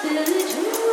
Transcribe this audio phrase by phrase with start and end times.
[0.00, 0.14] 最
[0.46, 0.87] 处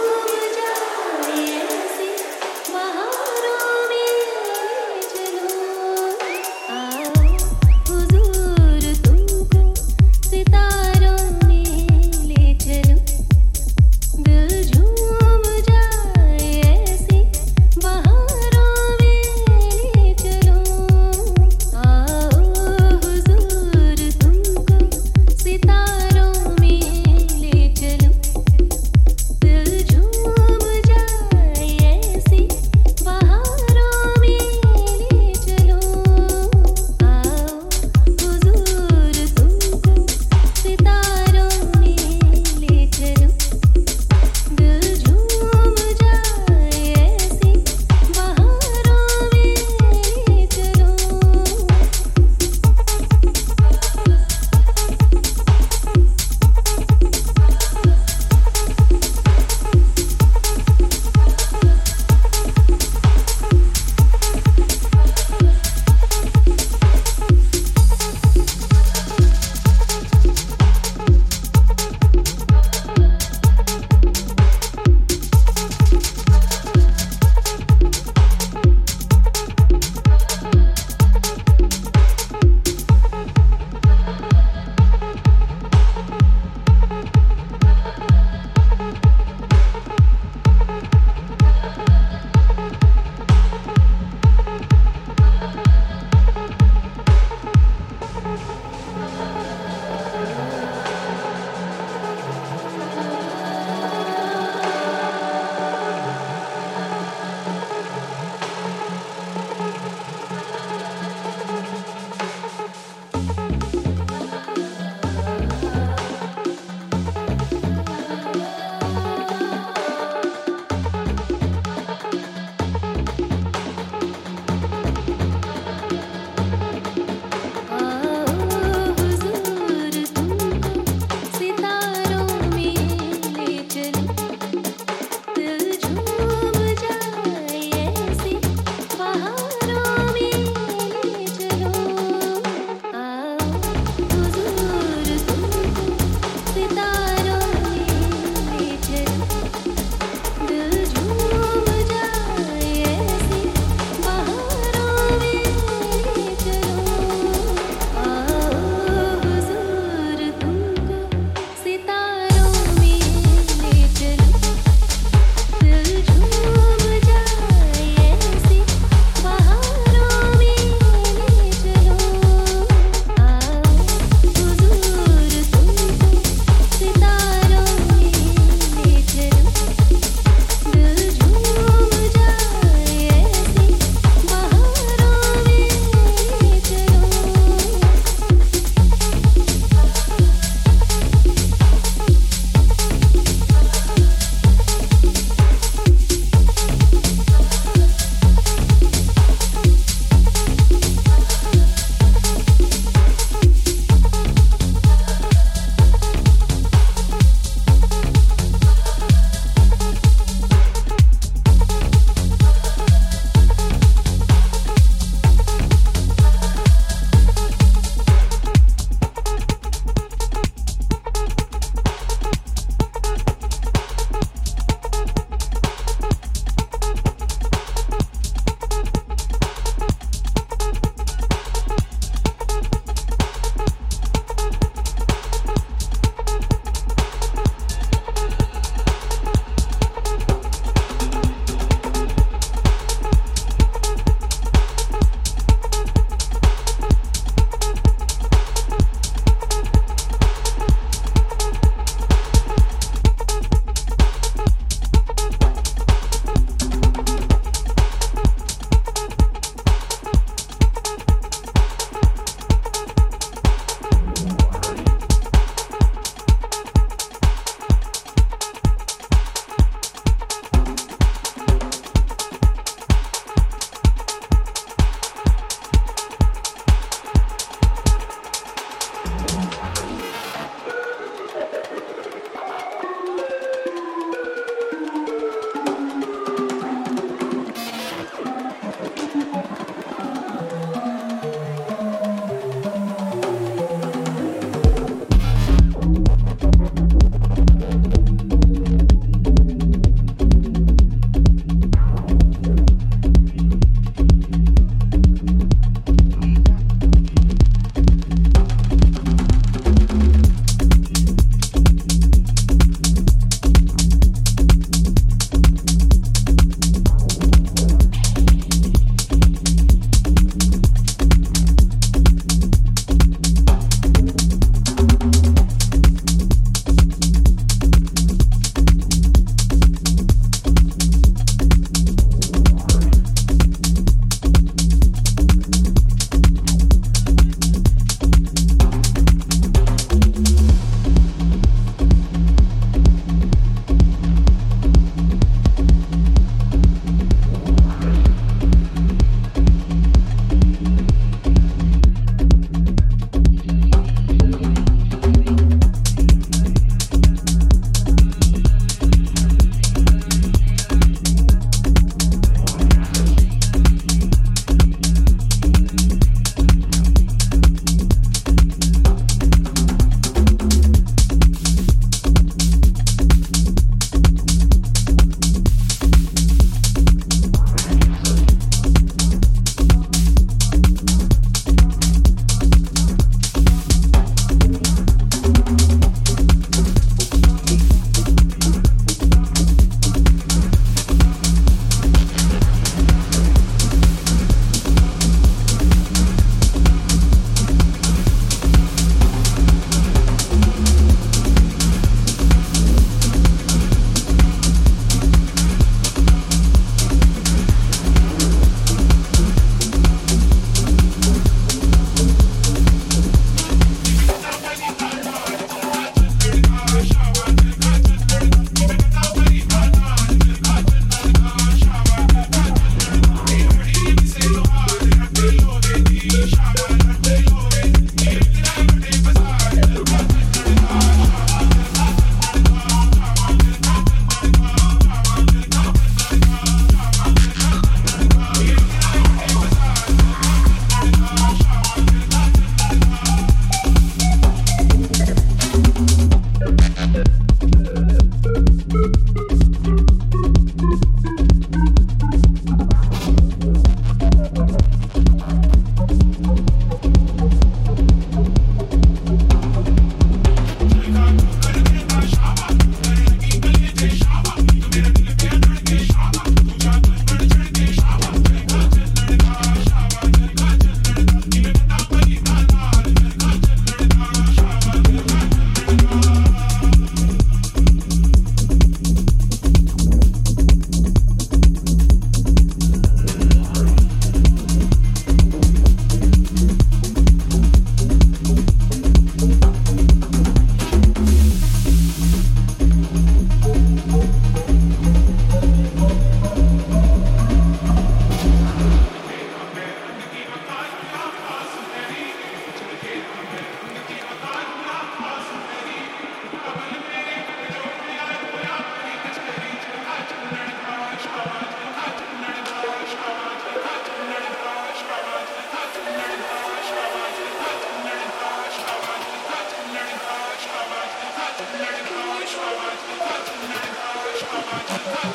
[524.68, 525.15] Thank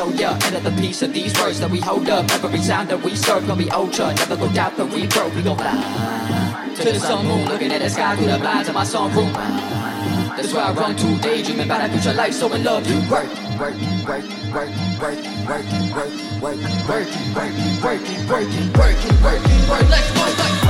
[0.00, 2.30] Show, of the piece of these words that we hold up.
[2.30, 4.14] Every sound that we serve gonna be ultra.
[4.14, 6.72] Never go doubt that we broke, we go fly.
[6.76, 9.32] To the sun moon, looking at the sky through the blinds of my sunroom.
[10.36, 13.28] That's why I run to daydreaming about a future life, so in love you work,
[13.60, 13.76] work,
[14.08, 14.24] work,
[14.54, 14.70] work,
[15.00, 17.52] work, work, work, work, work, work, work,
[17.84, 18.02] work,
[18.32, 19.40] work, work, work,
[19.90, 20.69] let's go, like work, work,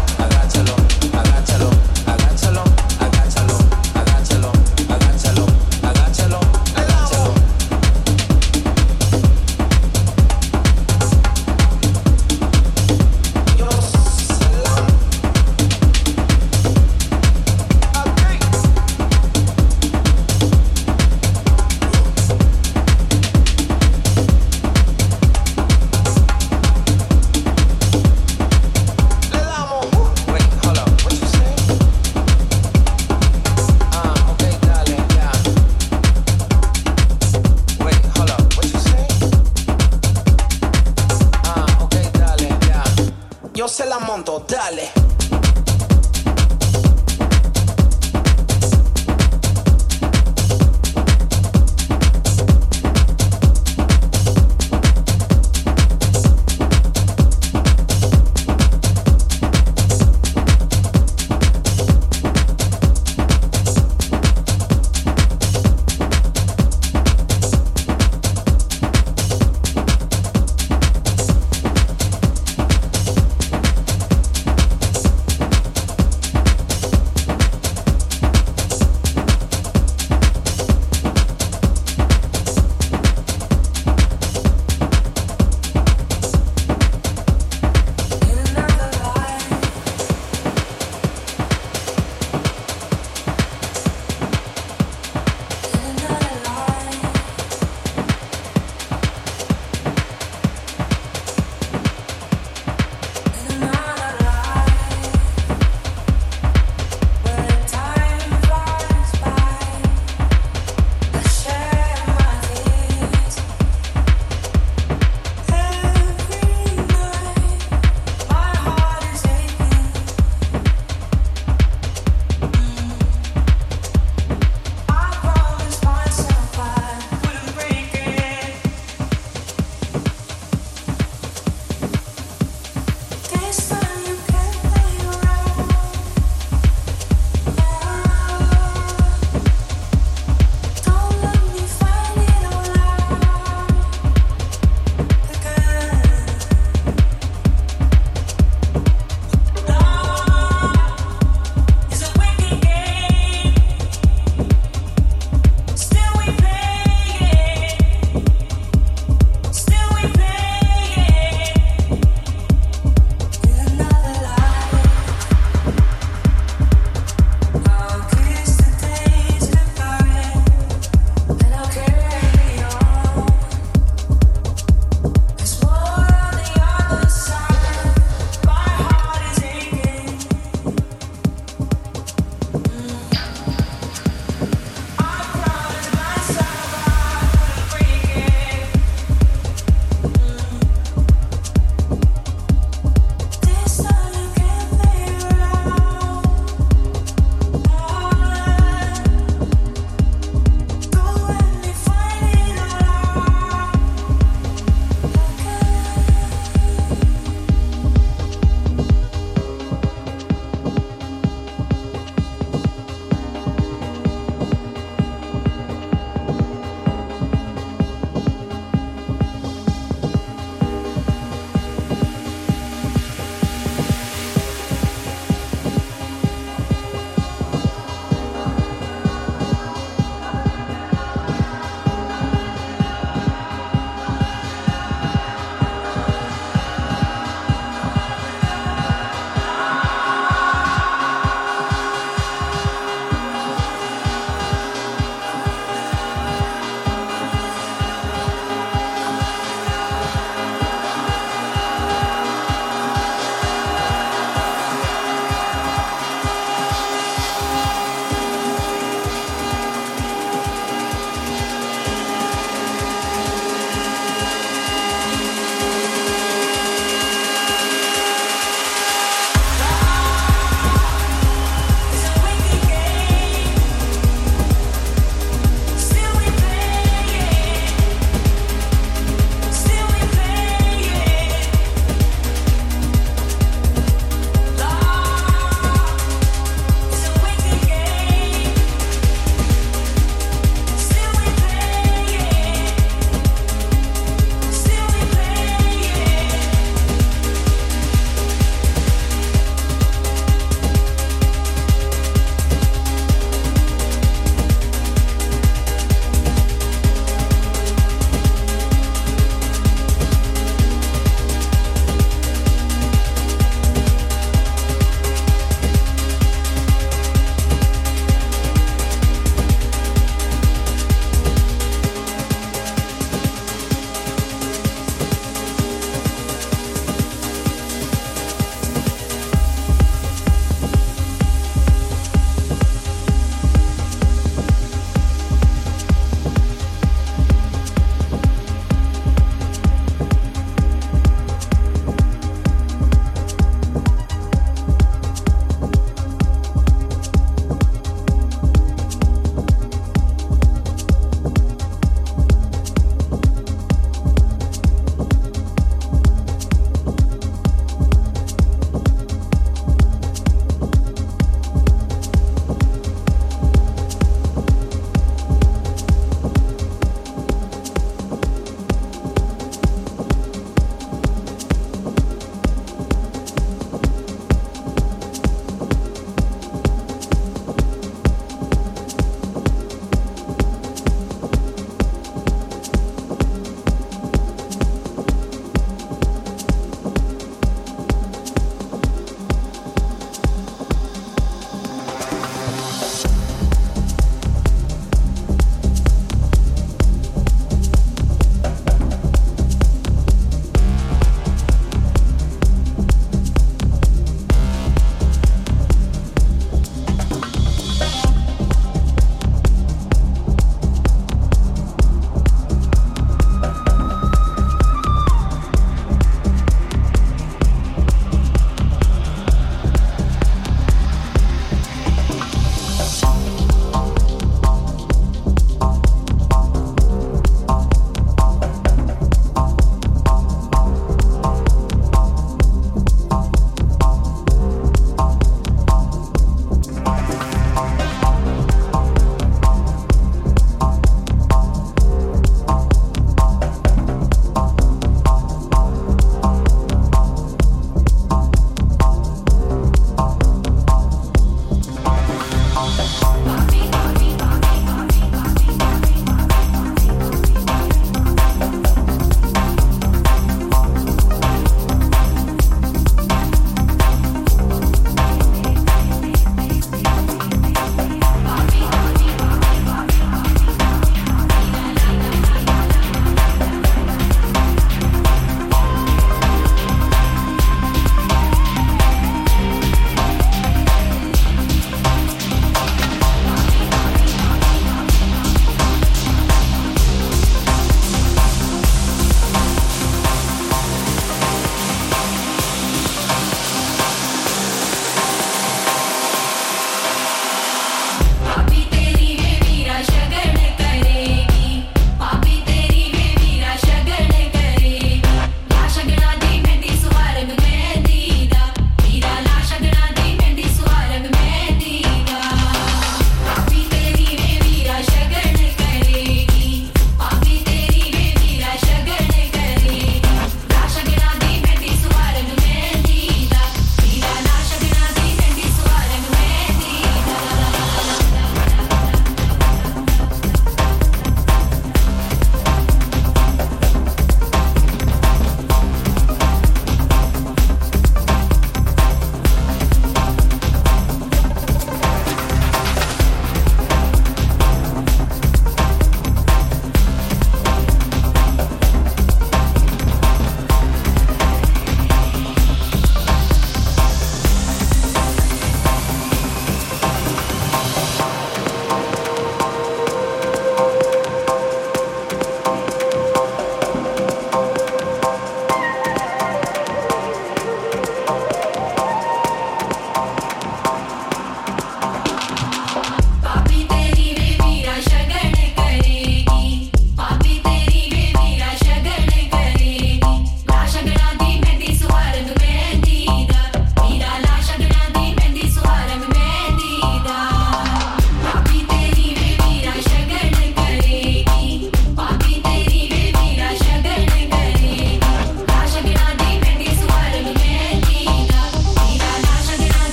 [43.61, 45.10] yo se la monto, dale.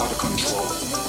[0.00, 0.99] Out of control.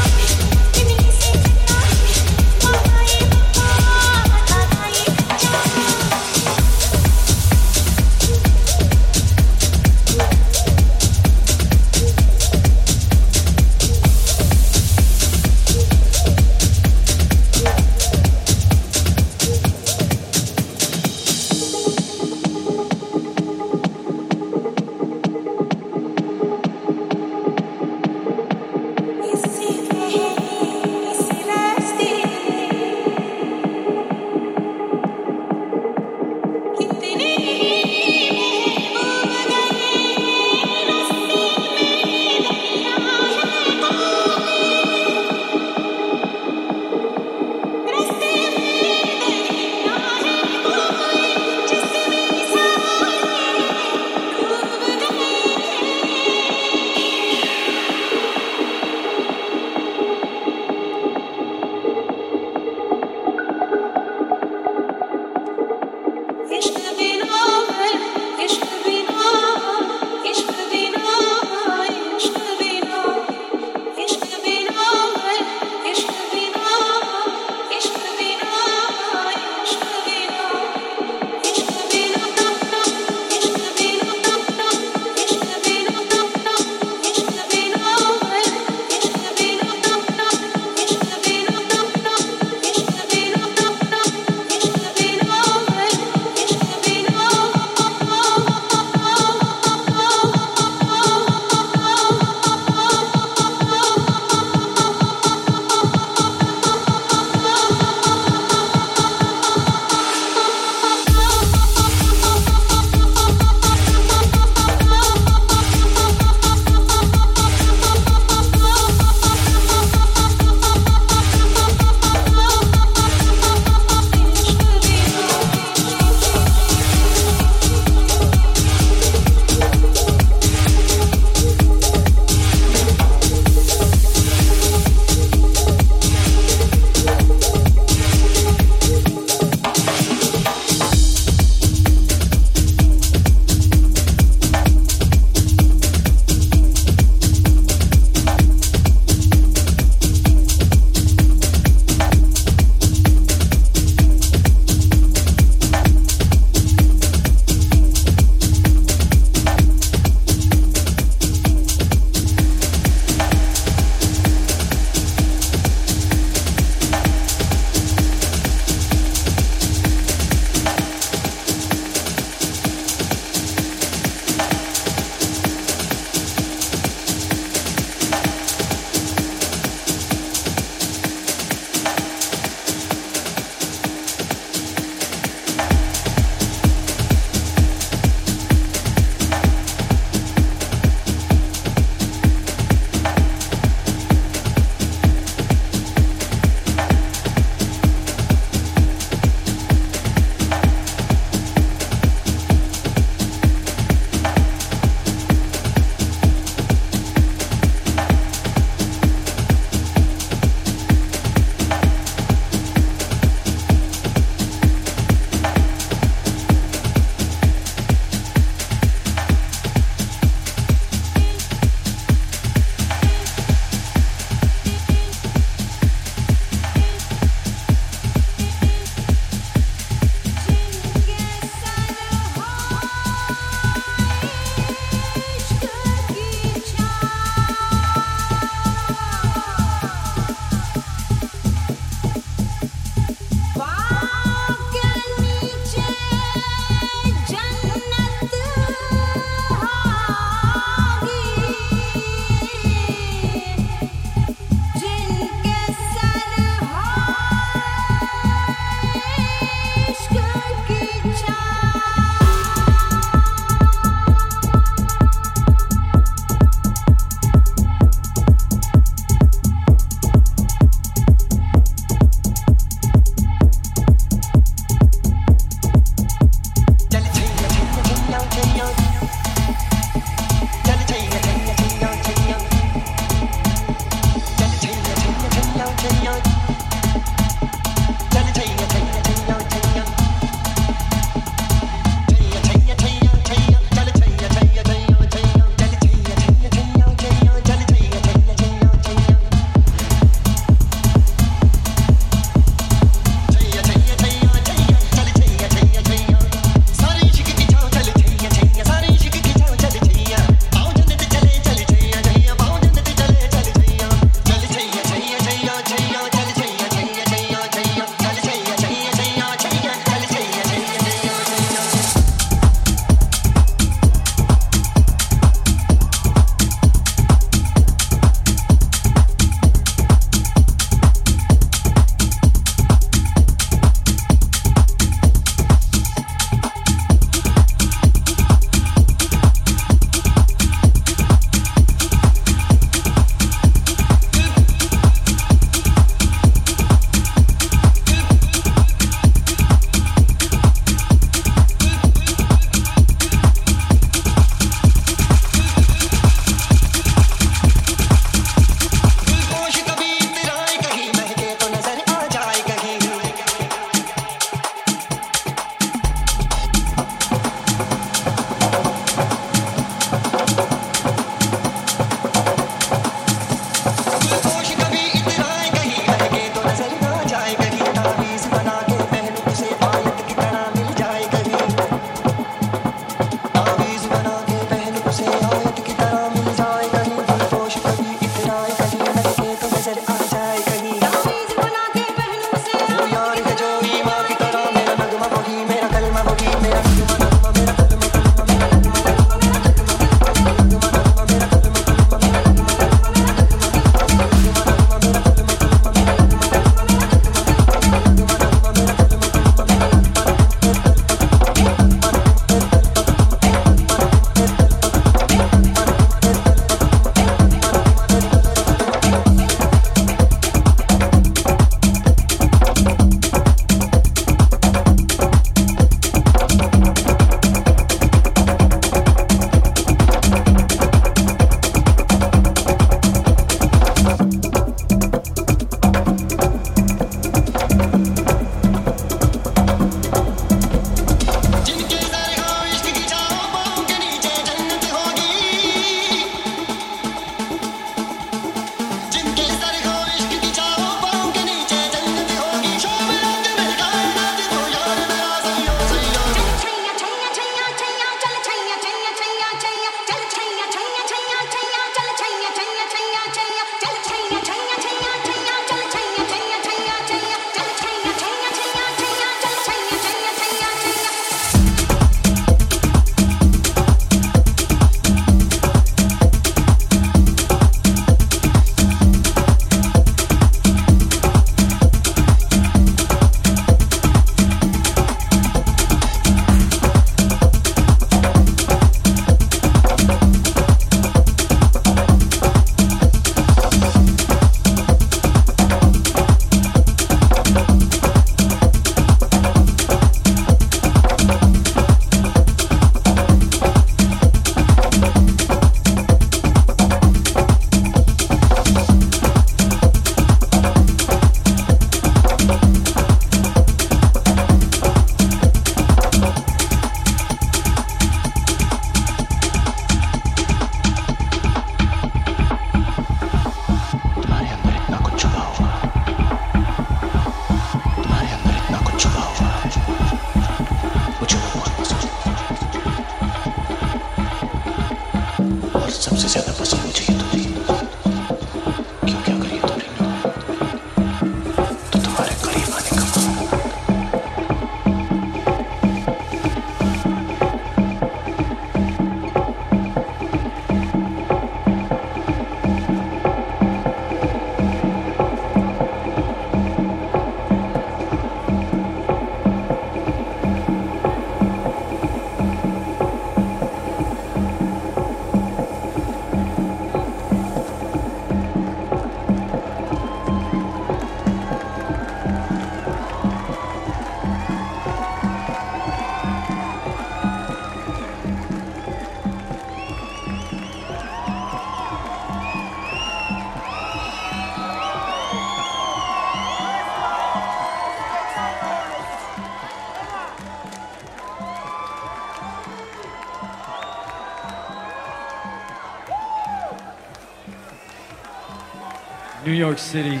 [599.38, 600.00] York City.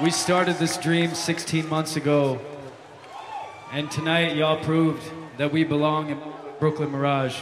[0.00, 2.40] We started this dream 16 months ago,
[3.72, 5.02] and tonight y'all proved
[5.38, 6.20] that we belong in
[6.60, 7.40] Brooklyn Mirage.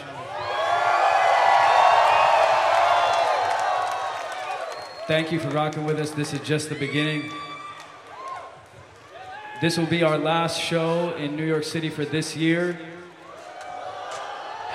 [5.06, 6.12] Thank you for rocking with us.
[6.12, 7.30] This is just the beginning.
[9.60, 12.78] This will be our last show in New York City for this year.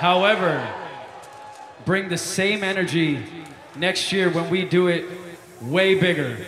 [0.00, 0.66] However,
[1.84, 3.22] bring the same energy
[3.76, 5.04] next year when we do it
[5.60, 6.38] way bigger.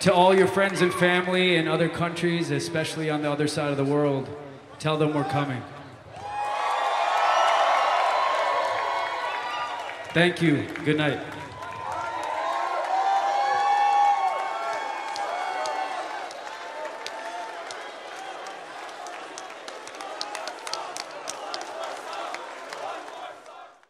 [0.00, 3.76] To all your friends and family in other countries, especially on the other side of
[3.76, 4.26] the world,
[4.78, 5.62] tell them we're coming.
[10.14, 10.66] Thank you.
[10.86, 11.20] Good night.